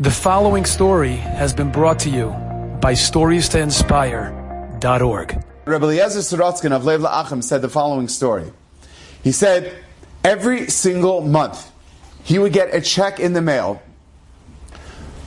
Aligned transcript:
The 0.00 0.12
following 0.12 0.64
story 0.64 1.16
has 1.16 1.52
been 1.52 1.72
brought 1.72 1.98
to 2.00 2.08
you 2.08 2.28
by 2.80 2.92
StoriesToInspire.org. 2.92 5.44
Rabbi 5.64 5.84
Eliezer 5.84 6.20
Sorotzkin 6.20 6.70
of 6.70 6.84
Lev 6.84 7.00
La'achim 7.00 7.42
said 7.42 7.62
the 7.62 7.68
following 7.68 8.06
story. 8.06 8.52
He 9.24 9.32
said, 9.32 9.76
every 10.22 10.68
single 10.68 11.22
month, 11.22 11.72
he 12.22 12.38
would 12.38 12.52
get 12.52 12.72
a 12.72 12.80
check 12.80 13.18
in 13.18 13.32
the 13.32 13.42
mail 13.42 13.82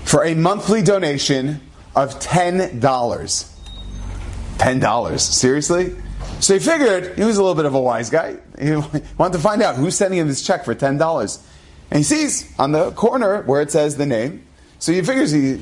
for 0.06 0.24
a 0.24 0.36
monthly 0.36 0.82
donation 0.82 1.60
of 1.94 2.18
$10. 2.22 2.80
$10. 2.80 5.20
Seriously? 5.20 5.98
So 6.40 6.54
he 6.54 6.62
figured, 6.62 7.18
he 7.18 7.26
was 7.26 7.36
a 7.36 7.42
little 7.42 7.56
bit 7.56 7.66
of 7.66 7.74
a 7.74 7.82
wise 7.82 8.10
guy. 8.10 8.38
He 8.58 8.72
wanted 9.18 9.34
to 9.34 9.40
find 9.40 9.62
out 9.62 9.76
who's 9.76 9.98
sending 9.98 10.22
him 10.22 10.30
this 10.30 10.48
check 10.48 10.64
for 10.64 10.74
$10. 10.74 11.42
And 11.90 11.98
he 11.98 12.04
sees 12.04 12.58
on 12.58 12.72
the 12.72 12.92
corner 12.92 13.42
where 13.42 13.62
it 13.62 13.70
says 13.70 13.98
the 13.98 14.06
name, 14.06 14.46
so 14.82 14.92
he 14.92 15.02
figures 15.04 15.32
he 15.32 15.62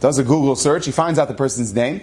does 0.00 0.18
a 0.18 0.24
Google 0.24 0.56
search, 0.56 0.86
he 0.86 0.92
finds 0.92 1.20
out 1.20 1.28
the 1.28 1.34
person's 1.34 1.72
name, 1.72 2.00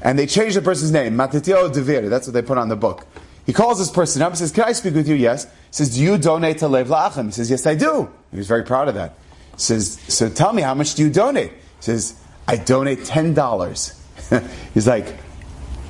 and 0.00 0.18
they 0.18 0.26
change 0.26 0.54
the 0.54 0.62
person's 0.62 0.90
name, 0.90 1.14
Matitio 1.14 1.70
Devir, 1.70 2.08
that's 2.08 2.26
what 2.26 2.32
they 2.32 2.40
put 2.40 2.56
on 2.56 2.70
the 2.70 2.76
book. 2.76 3.06
He 3.44 3.52
calls 3.52 3.78
this 3.78 3.90
person 3.90 4.22
up 4.22 4.30
and 4.30 4.38
says, 4.38 4.50
Can 4.50 4.64
I 4.64 4.72
speak 4.72 4.94
with 4.94 5.06
you? 5.06 5.14
Yes. 5.14 5.44
He 5.44 5.50
says, 5.72 5.94
Do 5.94 6.02
you 6.02 6.16
donate 6.16 6.58
to 6.58 6.68
Lev 6.68 6.88
La'achim? 6.88 7.26
He 7.26 7.32
says, 7.32 7.50
Yes, 7.50 7.66
I 7.66 7.74
do. 7.74 8.10
He 8.30 8.38
was 8.38 8.48
very 8.48 8.64
proud 8.64 8.88
of 8.88 8.94
that. 8.94 9.18
He 9.52 9.60
says, 9.60 10.00
So 10.08 10.30
tell 10.30 10.54
me, 10.54 10.62
how 10.62 10.74
much 10.74 10.94
do 10.94 11.04
you 11.04 11.10
donate? 11.10 11.50
He 11.50 11.58
says, 11.80 12.18
I 12.48 12.56
donate 12.56 13.00
$10. 13.00 14.50
He's 14.74 14.86
like, 14.86 15.06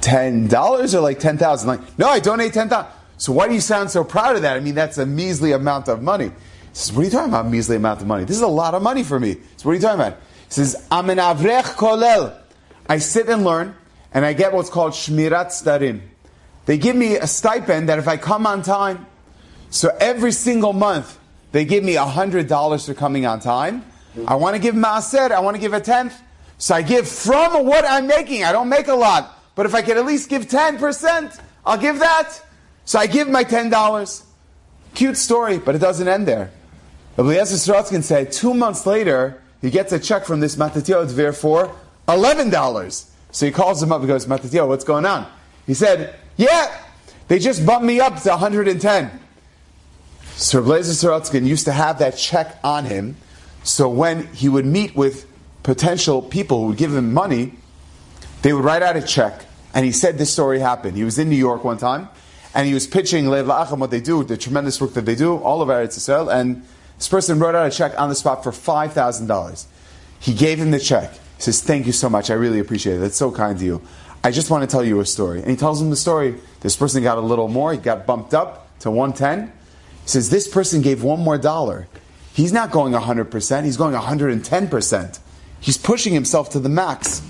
$10 0.01 0.95
or 0.95 1.01
like 1.01 1.21
10000 1.21 1.69
Like, 1.69 1.99
no, 1.99 2.09
I 2.09 2.19
donate 2.19 2.53
10000 2.53 2.91
So 3.17 3.33
why 3.33 3.47
do 3.47 3.55
you 3.55 3.61
sound 3.61 3.93
so 3.93 4.03
proud 4.03 4.35
of 4.35 4.43
that? 4.43 4.57
I 4.57 4.61
mean, 4.61 4.75
that's 4.75 4.99
a 4.99 5.07
measly 5.07 5.53
amount 5.53 5.89
of 5.89 6.03
money 6.03 6.33
says, 6.77 6.93
What 6.95 7.03
are 7.03 7.05
you 7.05 7.11
talking 7.11 7.31
about, 7.31 7.49
measly 7.49 7.77
amount 7.77 8.01
of 8.01 8.07
money? 8.07 8.25
This 8.25 8.37
is 8.37 8.43
a 8.43 8.49
lot 8.49 8.75
of 8.75 8.83
money 8.83 9.03
for 9.03 9.19
me. 9.19 9.35
So 9.57 9.65
what 9.65 9.73
are 9.73 9.75
you 9.75 9.81
talking 9.81 10.01
about? 10.01 10.19
He 10.47 10.53
says, 10.53 10.87
I'm 10.91 11.11
an 11.11 11.19
avrech 11.19 11.75
kolel. 11.75 12.39
I 12.89 12.99
sit 12.99 13.29
and 13.29 13.45
learn, 13.45 13.75
and 14.13 14.25
I 14.25 14.33
get 14.33 14.53
what's 14.53 14.71
called 14.71 14.93
shmirat 14.93 15.47
sedarim. 15.47 16.01
They 16.67 16.79
give 16.79 16.95
me 16.95 17.17
a 17.17 17.27
stipend 17.27 17.89
that 17.89 17.99
if 17.99 18.07
I 18.07 18.17
come 18.17 18.47
on 18.47 18.63
time, 18.63 19.07
so 19.71 19.97
every 20.01 20.33
single 20.33 20.73
month, 20.73 21.19
they 21.53 21.65
give 21.65 21.83
me 21.83 21.95
$100 21.95 22.87
for 22.87 22.95
coming 22.95 23.27
on 23.27 23.41
time. 23.41 23.85
I 24.27 24.35
want 24.37 24.57
to 24.57 24.63
give 24.63 24.75
maaser, 24.75 25.31
I 25.31 25.41
want 25.41 25.57
to 25.57 25.61
give 25.61 25.73
a 25.73 25.81
tenth. 25.81 26.21
So 26.59 26.75
I 26.75 26.83
give 26.83 27.09
from 27.09 27.67
what 27.67 27.85
I'm 27.85 28.07
making. 28.07 28.45
I 28.45 28.53
don't 28.53 28.69
make 28.69 28.89
a 28.89 28.95
lot. 28.95 29.39
But 29.55 29.67
if 29.67 29.75
I 29.75 29.83
can 29.83 29.97
at 29.99 30.07
least 30.07 30.29
give 30.29 30.47
10%, 30.47 31.41
I'll 31.65 31.79
give 31.79 31.99
that. 31.99 32.41
So 32.85 32.99
I 32.99 33.07
give 33.07 33.29
my 33.29 33.45
$10. 33.45 34.23
Cute 34.95 35.17
story, 35.17 35.59
but 35.59 35.75
it 35.75 35.79
doesn't 35.79 36.09
end 36.09 36.27
there. 36.27 36.51
Eliezer 37.19 37.57
Sorotzkin 37.57 38.03
said 38.03 38.31
two 38.31 38.53
months 38.53 38.87
later, 38.87 39.43
he 39.63 39.71
gets 39.71 39.93
a 39.93 39.99
check 39.99 40.25
from 40.25 40.41
this 40.41 40.57
Matatio 40.57 41.07
Dvir 41.07 41.35
for 41.35 41.75
$11. 42.09 43.09
So 43.33 43.47
he 43.47 43.53
calls 43.53 43.83
him 43.83 43.91
up 43.91 44.01
and 44.01 44.09
goes, 44.09 44.27
Matatio, 44.27 44.69
what's 44.69 44.85
going 44.85 45.07
on? 45.07 45.27
He 45.67 45.75
said, 45.75 46.15
yeah, 46.37 46.83
they 47.29 47.39
just 47.39 47.65
bumped 47.65 47.87
me 47.87 48.01
up 48.01 48.21
to 48.23 48.29
110. 48.31 49.21
So 50.37 50.59
Eliezer 50.59 51.09
Sorotzkin 51.09 51.47
used 51.47 51.65
to 51.65 51.73
have 51.73 51.99
that 52.01 52.17
check 52.17 52.59
on 52.63 52.85
him, 52.85 53.17
so 53.65 53.89
when 53.89 54.27
he 54.35 54.51
would 54.51 54.67
meet 54.67 54.95
with 54.95 55.27
potential 55.63 56.21
people 56.21 56.61
who 56.61 56.67
would 56.69 56.77
give 56.77 56.95
him 56.95 57.15
money, 57.15 57.55
they 58.43 58.53
would 58.53 58.63
write 58.63 58.83
out 58.83 58.97
a 58.97 59.03
check, 59.03 59.47
and 59.73 59.87
he 59.87 59.93
said 59.93 60.19
this 60.19 60.31
story 60.31 60.61
happened. 60.61 60.97
He 60.97 61.05
was 61.05 61.19
in 61.19 61.31
New 61.31 61.37
York 61.37 61.65
one 61.65 61.79
time, 61.79 62.11
and 62.55 62.69
he 62.69 62.75
was 62.75 62.87
pitching 62.87 63.29
Lev 63.29 63.47
La'achim, 63.47 63.79
what 63.79 63.91
they 63.91 64.01
do, 64.01 64.23
the 64.25 64.37
tremendous 64.37 64.79
work 64.79 64.93
that 64.93 65.07
they 65.07 65.15
do, 65.15 65.39
all 65.39 65.63
over 65.63 65.73
Eretz 65.73 65.99
Yisrael, 65.99 66.33
and 66.33 66.63
this 66.99 67.09
person 67.09 67.39
wrote 67.39 67.55
out 67.55 67.67
a 67.67 67.71
check 67.71 67.99
on 67.99 68.09
the 68.09 68.15
spot 68.15 68.43
for 68.43 68.51
$5,000. 68.51 69.67
He 70.19 70.35
gave 70.35 70.59
him 70.59 70.71
the 70.71 70.81
check. 70.81 71.13
He 71.13 71.43
says, 71.43 71.63
Thank 71.63 71.87
you 71.87 71.93
so 71.93 72.09
much. 72.09 72.31
I 72.31 72.35
really 72.35 72.59
appreciate 72.59 72.97
it. 72.97 72.99
That's 72.99 73.17
so 73.17 73.31
kind 73.31 73.55
of 73.55 73.63
you. 73.63 73.83
I 74.25 74.31
just 74.31 74.51
want 74.51 74.63
to 74.63 74.67
tell 74.67 74.85
you 74.85 74.99
a 75.01 75.07
story. 75.07 75.41
And 75.41 75.51
he 75.51 75.57
tells 75.57 75.81
him 75.81 75.91
the 75.91 75.97
story. 75.97 76.37
This 76.61 76.75
person 76.75 77.03
got 77.03 77.19
a 77.19 77.21
little 77.21 77.49
more. 77.49 77.73
He 77.73 77.79
got 77.79 78.07
bumped 78.07 78.35
up 78.35 78.79
to 78.81 78.91
110. 78.91 79.53
He 80.03 80.09
says, 80.09 80.31
This 80.31 80.49
person 80.49 80.83
gave 80.83 81.03
one 81.03 81.21
more 81.21 81.39
dollar. 81.39 81.87
He's 82.33 82.53
not 82.53 82.71
going 82.71 82.93
100%, 82.93 83.65
he's 83.65 83.77
going 83.77 83.95
110%. 83.95 85.19
He's 85.59 85.79
pushing 85.79 86.13
himself 86.13 86.51
to 86.51 86.61
the 86.61 86.69
max. 86.69 87.23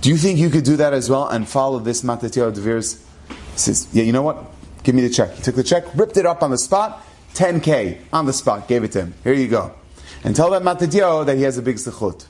Do 0.00 0.08
you 0.08 0.16
think 0.16 0.38
you 0.38 0.48
could 0.50 0.64
do 0.64 0.76
that 0.76 0.94
as 0.94 1.10
well 1.10 1.28
and 1.28 1.46
follow 1.46 1.78
this 1.78 2.02
Matatio 2.02 2.52
Devir's? 2.52 3.04
He 3.28 3.58
says, 3.58 3.88
Yeah, 3.92 4.04
you 4.04 4.12
know 4.12 4.22
what? 4.22 4.44
Give 4.82 4.94
me 4.94 5.02
the 5.02 5.10
check. 5.10 5.34
He 5.34 5.42
took 5.42 5.56
the 5.56 5.62
check, 5.62 5.84
ripped 5.94 6.16
it 6.16 6.26
up 6.26 6.42
on 6.42 6.50
the 6.50 6.58
spot, 6.58 7.04
10K 7.34 7.98
on 8.12 8.26
the 8.26 8.32
spot, 8.32 8.68
gave 8.68 8.84
it 8.84 8.92
to 8.92 9.02
him. 9.02 9.14
Here 9.22 9.34
you 9.34 9.48
go. 9.48 9.74
And 10.22 10.34
tell 10.34 10.50
that 10.50 10.62
Matadyo 10.62 11.26
that 11.26 11.36
he 11.36 11.42
has 11.42 11.58
a 11.58 11.62
big 11.62 11.76
zechut. 11.76 12.26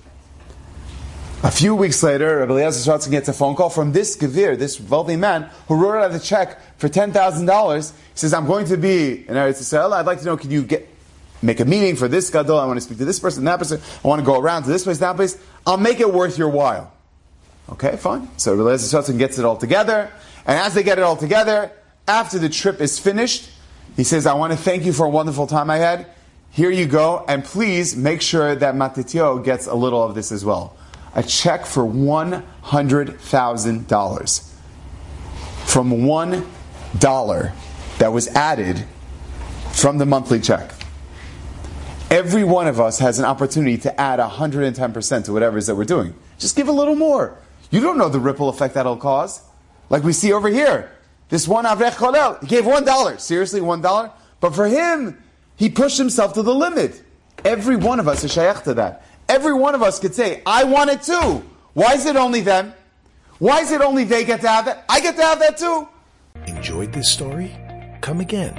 A 1.44 1.50
few 1.50 1.74
weeks 1.74 2.02
later, 2.02 2.38
Rabbi 2.38 2.52
Eliezer 2.52 2.90
Sorotzkin 2.90 3.10
gets 3.10 3.28
a 3.28 3.34
phone 3.34 3.54
call 3.54 3.68
from 3.68 3.92
this 3.92 4.16
Gavir, 4.16 4.58
this 4.58 4.80
wealthy 4.80 5.16
man, 5.16 5.50
who 5.68 5.74
wrote 5.74 6.02
out 6.02 6.10
the 6.10 6.18
check 6.18 6.58
for 6.78 6.88
$10,000. 6.88 7.90
He 7.90 7.96
says, 8.14 8.32
I'm 8.32 8.46
going 8.46 8.64
to 8.66 8.78
be 8.78 9.28
in 9.28 9.34
Eretz 9.34 9.60
Yisrael. 9.60 9.92
I'd 9.92 10.06
like 10.06 10.20
to 10.20 10.24
know, 10.24 10.38
can 10.38 10.50
you 10.50 10.62
get, 10.62 10.88
make 11.42 11.60
a 11.60 11.66
meeting 11.66 11.96
for 11.96 12.08
this 12.08 12.30
gadol? 12.30 12.58
I 12.58 12.64
want 12.64 12.78
to 12.78 12.80
speak 12.80 12.96
to 12.96 13.04
this 13.04 13.20
person, 13.20 13.44
that 13.44 13.58
person. 13.58 13.78
I 14.02 14.08
want 14.08 14.20
to 14.20 14.24
go 14.24 14.40
around 14.40 14.62
to 14.62 14.70
this 14.70 14.84
place, 14.84 14.96
that 14.98 15.16
place. 15.16 15.38
I'll 15.66 15.76
make 15.76 16.00
it 16.00 16.10
worth 16.10 16.38
your 16.38 16.48
while. 16.48 16.94
Okay, 17.68 17.96
fine. 17.98 18.26
So 18.38 18.54
Rabbi 18.54 18.70
Eliezer 18.70 18.96
Sorotzkin 18.96 19.18
gets 19.18 19.38
it 19.38 19.44
all 19.44 19.58
together. 19.58 20.10
And 20.46 20.58
as 20.58 20.72
they 20.72 20.82
get 20.82 20.96
it 20.96 21.04
all 21.04 21.16
together, 21.16 21.70
after 22.08 22.38
the 22.38 22.48
trip 22.48 22.80
is 22.80 22.98
finished, 22.98 23.50
he 23.96 24.04
says, 24.04 24.26
I 24.26 24.34
want 24.34 24.52
to 24.52 24.58
thank 24.58 24.84
you 24.84 24.92
for 24.92 25.06
a 25.06 25.10
wonderful 25.10 25.46
time 25.46 25.70
I 25.70 25.76
had. 25.76 26.06
Here 26.50 26.70
you 26.70 26.86
go, 26.86 27.24
and 27.26 27.42
please 27.44 27.96
make 27.96 28.20
sure 28.22 28.54
that 28.54 28.74
Matitio 28.74 29.42
gets 29.44 29.66
a 29.66 29.74
little 29.74 30.02
of 30.02 30.14
this 30.14 30.30
as 30.30 30.44
well. 30.44 30.76
A 31.14 31.22
check 31.22 31.64
for 31.66 31.84
$100,000 31.84 34.50
from 35.66 36.06
one 36.06 36.46
dollar 36.98 37.52
that 37.98 38.12
was 38.12 38.28
added 38.28 38.84
from 39.72 39.98
the 39.98 40.06
monthly 40.06 40.40
check. 40.40 40.72
Every 42.10 42.44
one 42.44 42.68
of 42.68 42.80
us 42.80 43.00
has 43.00 43.18
an 43.18 43.24
opportunity 43.24 43.76
to 43.78 44.00
add 44.00 44.20
110% 44.20 45.24
to 45.24 45.32
whatever 45.32 45.56
it 45.56 45.60
is 45.60 45.66
that 45.66 45.74
we're 45.74 45.84
doing. 45.84 46.14
Just 46.38 46.54
give 46.54 46.68
a 46.68 46.72
little 46.72 46.94
more. 46.94 47.36
You 47.70 47.80
don't 47.80 47.98
know 47.98 48.08
the 48.08 48.20
ripple 48.20 48.48
effect 48.48 48.74
that'll 48.74 48.96
cause. 48.96 49.42
Like 49.90 50.04
we 50.04 50.12
see 50.12 50.32
over 50.32 50.48
here. 50.48 50.92
This 51.28 51.48
one 51.48 51.64
Avrech 51.64 52.40
he 52.40 52.46
gave 52.46 52.66
one 52.66 52.84
dollar. 52.84 53.18
Seriously, 53.18 53.60
one 53.60 53.80
dollar? 53.80 54.10
But 54.40 54.54
for 54.54 54.66
him, 54.66 55.22
he 55.56 55.68
pushed 55.70 55.98
himself 55.98 56.34
to 56.34 56.42
the 56.42 56.54
limit. 56.54 57.02
Every 57.44 57.76
one 57.76 58.00
of 58.00 58.08
us 58.08 58.24
is 58.24 58.34
shayach 58.34 58.62
to 58.64 58.74
that. 58.74 59.04
Every 59.28 59.54
one 59.54 59.74
of 59.74 59.82
us 59.82 59.98
could 59.98 60.14
say, 60.14 60.42
I 60.44 60.64
want 60.64 60.90
it 60.90 61.02
too. 61.02 61.42
Why 61.72 61.94
is 61.94 62.06
it 62.06 62.16
only 62.16 62.40
them? 62.40 62.74
Why 63.38 63.60
is 63.60 63.72
it 63.72 63.80
only 63.80 64.04
they 64.04 64.24
get 64.24 64.40
to 64.42 64.48
have 64.48 64.66
that? 64.66 64.84
I 64.88 65.00
get 65.00 65.16
to 65.16 65.22
have 65.22 65.38
that 65.40 65.58
too. 65.58 65.88
Enjoyed 66.46 66.92
this 66.92 67.10
story? 67.10 67.56
Come 68.00 68.20
again. 68.20 68.54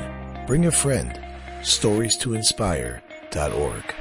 Bring 0.47 0.65
a 0.65 0.71
friend. 0.71 1.19
Stories 1.63 2.17
to 2.17 2.33
inspire.org. 2.33 3.95